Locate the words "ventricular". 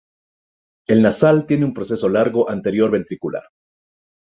2.89-3.43